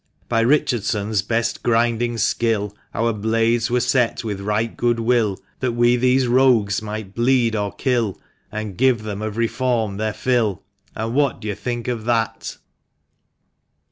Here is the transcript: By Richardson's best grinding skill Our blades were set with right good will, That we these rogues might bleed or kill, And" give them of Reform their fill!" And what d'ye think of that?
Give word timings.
By 0.27 0.39
Richardson's 0.39 1.21
best 1.21 1.61
grinding 1.61 2.17
skill 2.17 2.75
Our 2.91 3.13
blades 3.13 3.69
were 3.69 3.79
set 3.79 4.23
with 4.23 4.41
right 4.41 4.75
good 4.75 4.99
will, 4.99 5.37
That 5.59 5.73
we 5.73 5.95
these 5.95 6.25
rogues 6.25 6.81
might 6.81 7.13
bleed 7.13 7.55
or 7.55 7.71
kill, 7.71 8.19
And" 8.51 8.77
give 8.77 9.03
them 9.03 9.21
of 9.21 9.37
Reform 9.37 9.97
their 9.97 10.11
fill!" 10.13 10.63
And 10.95 11.13
what 11.13 11.39
d'ye 11.39 11.53
think 11.53 11.87
of 11.87 12.05
that? 12.05 12.57